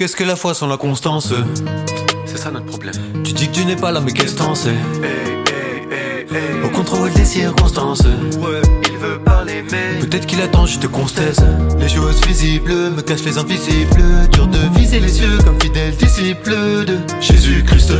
Qu'est-ce 0.00 0.16
que 0.16 0.24
la 0.24 0.34
foi 0.34 0.54
sans 0.54 0.66
la 0.66 0.78
constance? 0.78 1.34
C'est 2.24 2.38
ça 2.38 2.50
notre 2.50 2.64
problème. 2.64 2.94
Tu 3.22 3.34
dis 3.34 3.48
que 3.48 3.52
tu 3.52 3.66
n'es 3.66 3.76
pas 3.76 3.92
là, 3.92 4.00
mais 4.00 4.12
qu'est-ce 4.12 4.32
que 4.32 4.38
t'en 4.38 4.54
sais? 4.54 4.70
Hey, 4.70 4.74
hey, 5.44 6.26
hey, 6.34 6.64
Au 6.64 6.70
contrôle 6.70 7.12
des 7.12 7.26
circonstances. 7.26 8.00
Ouais, 8.00 8.62
il 8.90 8.96
veut 8.96 9.18
parler, 9.18 9.62
mais. 9.70 9.98
Peut-être 10.00 10.24
qu'il 10.24 10.40
attend 10.40 10.64
juste 10.64 10.88
qu'on 10.88 11.06
se 11.06 11.16
taise. 11.16 11.44
Les 11.78 11.90
choses 11.90 12.18
visibles 12.26 12.72
me 12.96 13.02
cachent 13.02 13.24
les 13.24 13.36
invisibles. 13.36 14.02
Dur 14.32 14.46
de 14.46 14.78
viser 14.78 15.00
les 15.00 15.20
yeux 15.20 15.36
comme 15.44 15.60
fidèle 15.60 15.94
disciple 15.94 16.54
de 16.86 16.96
Jésus-Christ. 17.20 17.92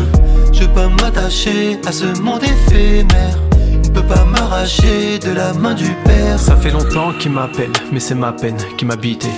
Je 0.55 0.65
pas 0.65 0.89
m'attacher 0.89 1.79
à 1.87 1.93
ce 1.93 2.19
monde 2.23 2.43
éphémère. 2.43 3.37
Il 3.75 3.91
ne 3.91 3.95
peut 3.95 4.07
pas 4.07 4.25
m'arracher 4.25 5.19
de 5.19 5.33
la 5.33 5.53
main 5.53 5.75
du 5.75 5.91
Père. 6.07 6.39
Ça 6.39 6.57
fait 6.57 6.71
longtemps 6.71 7.13
qu'il 7.19 7.33
m'appelle, 7.33 7.73
mais 7.93 8.01
c'est 8.01 8.15
ma 8.15 8.33
peine 8.33 8.57
qui 8.79 8.87
m'habitait. 8.87 9.29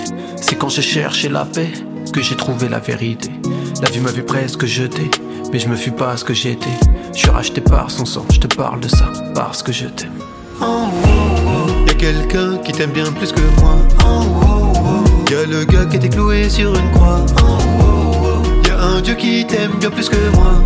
C'est 0.40 0.54
quand 0.54 0.68
j'ai 0.68 0.82
cherché 0.82 1.28
la 1.28 1.44
paix 1.44 1.72
que 2.10 2.20
j'ai 2.22 2.36
trouvé 2.36 2.68
la 2.68 2.78
vérité. 2.78 3.30
La 3.82 3.90
vie 3.90 4.00
m'avait 4.00 4.22
presque 4.22 4.64
jeté, 4.66 5.10
mais 5.52 5.58
je 5.58 5.68
me 5.68 5.76
fus 5.76 5.90
pas 5.92 6.16
ce 6.16 6.24
que 6.24 6.34
j'étais. 6.34 6.78
Je 7.12 7.18
suis 7.18 7.30
racheté 7.30 7.60
par 7.60 7.90
son 7.90 8.04
sang, 8.04 8.24
je 8.32 8.38
te 8.38 8.46
parle 8.54 8.80
de 8.80 8.88
ça, 8.88 9.12
parce 9.34 9.62
que 9.62 9.72
je 9.72 9.86
t'aime. 9.86 10.10
Oh, 10.60 10.64
oh. 10.64 11.86
Y'a 11.86 11.94
quelqu'un 11.94 12.58
qui 12.58 12.72
t'aime 12.72 12.90
bien 12.90 13.10
plus 13.12 13.32
que 13.32 13.40
moi. 13.60 13.76
Y'a 15.30 15.46
le 15.46 15.64
gars 15.64 15.84
qui 15.86 15.96
était 15.96 16.08
cloué 16.08 16.48
sur 16.48 16.74
une 16.74 16.90
croix. 16.92 17.24
Y'a 18.66 18.80
un 18.80 19.00
Dieu 19.00 19.14
qui 19.14 19.46
t'aime 19.46 19.72
bien 19.78 19.90
plus 19.90 20.08
que 20.08 20.16
moi. 20.34 20.62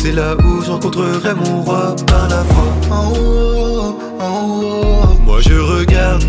C'est 0.00 0.12
là 0.12 0.36
où 0.36 0.62
je 0.62 0.70
rencontrerai 0.70 1.34
mon 1.34 1.62
roi 1.62 1.96
par 2.06 2.28
la 2.28 2.44
foi. 2.44 2.64
Moi 5.24 5.40
je 5.40 5.54
regarde. 5.54 6.24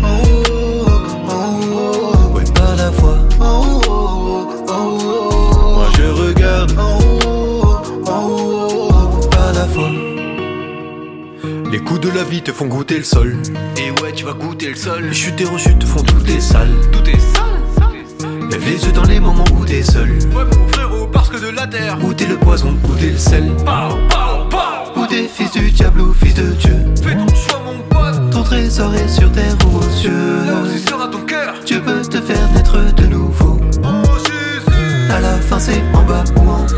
Les 11.78 11.84
coups 11.84 12.00
de 12.00 12.08
la 12.10 12.24
vie 12.24 12.42
te 12.42 12.50
font 12.50 12.66
goûter 12.66 12.98
le 12.98 13.04
sol. 13.04 13.36
Et 13.76 13.92
ouais, 14.02 14.10
tu 14.12 14.24
vas 14.24 14.32
goûter 14.32 14.70
le 14.70 14.74
sol. 14.74 15.04
Les 15.04 15.14
chutes 15.14 15.40
et 15.40 15.44
rechutes 15.44 15.78
te 15.78 15.86
font 15.86 16.02
tout 16.02 16.26
est 16.26 16.40
sale. 16.40 16.72
Tout 16.90 17.08
est 17.08 17.20
sale. 17.20 18.48
Lève 18.50 18.64
les 18.66 18.84
yeux 18.84 18.90
dans 18.90 19.04
les 19.04 19.20
moments 19.20 19.44
où 19.56 19.64
t'es 19.64 19.84
seul. 19.84 20.18
Ouais, 20.34 20.42
mon 20.44 20.68
frérot, 20.72 21.06
parce 21.06 21.28
que 21.28 21.36
de 21.36 21.54
la 21.54 21.68
terre. 21.68 21.96
Où 22.02 22.12
t'es 22.12 22.26
le 22.26 22.36
poison, 22.36 22.76
où 22.82 22.94
t'es 22.96 23.12
le 23.12 23.16
sel. 23.16 23.44
Pow, 23.58 23.94
pow, 24.08 24.48
pow. 24.50 25.00
Où 25.00 25.06
t'es 25.06 25.28
fils 25.28 25.52
du 25.52 25.70
diable 25.70 26.00
ou 26.00 26.12
fils 26.12 26.34
de 26.34 26.50
Dieu. 26.54 26.74
Fais 27.00 27.14
ton 27.14 27.32
choix, 27.32 27.62
mon 27.64 27.78
pote. 27.88 28.30
Ton 28.32 28.42
trésor 28.42 28.92
est 28.96 29.08
sur 29.08 29.30
terre 29.30 29.54
ou 29.64 29.76
aux 29.78 29.90
cieux. 30.00 30.10
Là 30.46 30.60
aussi 30.64 30.80
sera 30.80 31.06
ton 31.06 31.20
cœur. 31.20 31.54
Dieu 31.64 31.80
peut 31.80 32.02
te 32.02 32.20
faire 32.20 32.52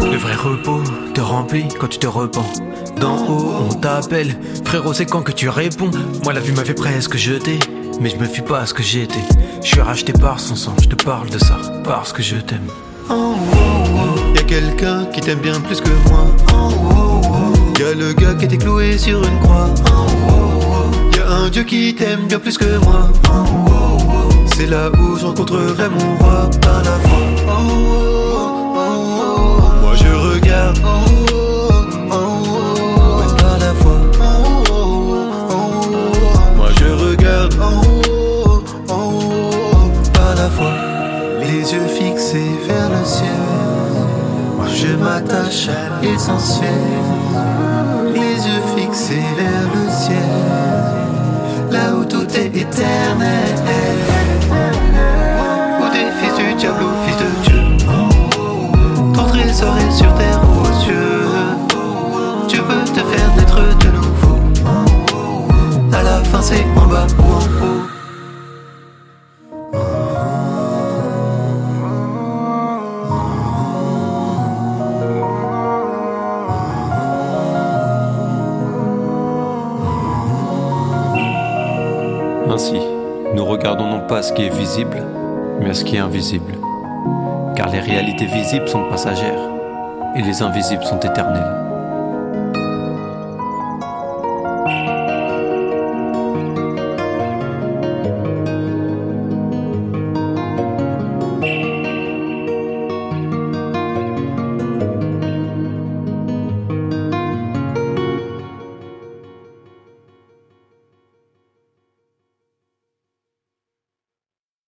Le 0.01 0.17
vrai 0.17 0.35
repos 0.35 0.83
te 1.15 1.21
remplit 1.21 1.69
quand 1.79 1.89
tu 1.89 1.99
te 1.99 2.07
repens. 2.07 2.53
D'en 3.01 3.17
haut, 3.29 3.53
on 3.71 3.75
t'appelle. 3.75 4.37
Frérot, 4.65 4.93
c'est 4.93 5.07
quand 5.07 5.23
que 5.23 5.33
tu 5.33 5.49
réponds? 5.49 5.91
Moi, 6.25 6.33
la 6.33 6.41
vie 6.41 6.53
m'avait 6.53 6.75
presque 6.75 7.17
jeté. 7.17 7.59
Mais 8.01 8.11
je 8.11 8.17
me 8.17 8.25
fus 8.25 8.43
pas 8.43 8.67
ce 8.67 8.75
que 8.75 8.83
j'étais. 8.83 9.23
Je 9.63 9.69
suis 9.69 9.81
racheté 9.81 10.13
par 10.13 10.41
son 10.41 10.57
sang, 10.57 10.75
je 10.81 10.89
te 10.89 11.05
parle 11.05 11.29
de 11.29 11.39
ça, 11.39 11.59
parce 11.85 12.13
que 12.13 12.23
je 12.23 12.37
t'aime. 12.37 12.67
Oh, 13.11 13.35
oh, 13.37 13.55
oh. 13.55 14.35
Y'a 14.35 14.43
quelqu'un 14.43 15.05
qui 15.07 15.21
t'aime 15.21 15.41
bien 15.41 15.61
plus 15.61 15.81
que 15.81 15.91
moi. 16.09 16.27
Y'a 17.79 17.95
le 17.95 18.13
gars 18.15 18.35
qui 18.35 18.47
était 18.47 18.59
cloué 18.59 18.99
sur 18.99 19.23
une 19.23 19.39
croix. 19.41 19.69
Y'a 21.17 21.29
un 21.31 21.49
Dieu 21.51 21.65
qui 21.65 21.95
t'aime 21.95 22.27
bien 22.27 22.39
plus 22.39 22.57
que 22.57 22.79
moi. 22.79 23.11
C'est 24.57 24.67
là 24.67 24.91
où 24.91 25.17
je 25.19 25.27
rencontrerai 25.27 25.89
mon 25.89 26.17
roi 26.19 26.51
par 26.63 26.83
la 26.83 26.99
foi. 27.01 28.30
Oh, 30.85 30.89
oh. 32.11 32.17
Ouais, 33.19 33.31
par 33.41 33.57
la. 33.59 33.71
Moi 36.57 36.69
je 36.79 36.89
regarde. 37.05 37.55
Oh, 37.61 37.67
oh, 38.09 38.63
oh. 38.89 38.95
Par 40.13 40.35
la 40.37 40.49
foi. 40.51 40.73
Les 41.41 41.73
yeux 41.73 41.89
fixés 41.89 42.59
vers 42.67 42.91
le 42.91 43.05
ciel. 43.05 43.29
Moi 44.57 44.67
je 44.75 44.95
m'attache 44.97 45.69
à 45.69 46.03
l'essentiel. 46.03 46.69
Les 48.15 48.37
yeux 48.47 48.63
fixés 48.77 49.29
vers 49.37 49.69
le 49.75 49.91
ciel. 49.91 50.19
Là 51.71 51.95
où 51.95 52.05
tout 52.05 52.29
est 52.35 52.55
éternel. 52.57 53.55
Où 55.81 55.85
t'es 55.93 56.11
fils 56.21 56.35
du 56.37 56.55
diable 56.55 56.83
ou 56.83 56.93
fils 57.07 57.17
de 57.17 57.29
Dieu. 57.45 57.63
Ton 59.15 59.25
trésor 59.27 59.77
est 59.79 59.93
sur 59.93 60.13
terre 60.15 60.41
Ainsi, 66.41 66.65
nous 83.35 83.45
regardons 83.45 83.87
non 83.87 84.01
pas 84.07 84.23
ce 84.23 84.33
qui 84.33 84.45
est 84.45 84.49
visible, 84.49 84.97
mais 85.61 85.75
ce 85.75 85.85
qui 85.85 85.97
est 85.97 85.99
invisible. 85.99 86.55
Car 87.55 87.69
les 87.69 87.81
réalités 87.81 88.25
visibles 88.25 88.67
sont 88.67 88.89
passagères 88.89 89.39
et 90.17 90.23
les 90.23 90.41
invisibles 90.41 90.85
sont 90.85 91.01
éternelles. 91.01 91.70